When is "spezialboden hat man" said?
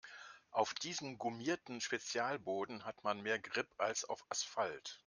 1.79-3.21